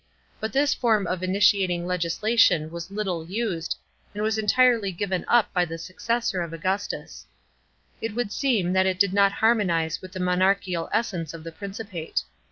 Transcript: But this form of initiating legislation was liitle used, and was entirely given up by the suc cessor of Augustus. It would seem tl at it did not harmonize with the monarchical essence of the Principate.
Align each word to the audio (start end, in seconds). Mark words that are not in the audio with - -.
But 0.39 0.51
this 0.51 0.73
form 0.73 1.05
of 1.05 1.21
initiating 1.21 1.85
legislation 1.85 2.71
was 2.71 2.87
liitle 2.87 3.29
used, 3.29 3.77
and 4.15 4.23
was 4.23 4.39
entirely 4.39 4.91
given 4.91 5.23
up 5.27 5.53
by 5.53 5.63
the 5.63 5.77
suc 5.77 5.97
cessor 5.99 6.43
of 6.43 6.53
Augustus. 6.53 7.27
It 8.01 8.15
would 8.15 8.31
seem 8.31 8.73
tl 8.73 8.79
at 8.79 8.87
it 8.87 8.99
did 8.99 9.13
not 9.13 9.31
harmonize 9.31 10.01
with 10.01 10.13
the 10.13 10.19
monarchical 10.19 10.89
essence 10.91 11.35
of 11.35 11.43
the 11.43 11.51
Principate. 11.51 12.23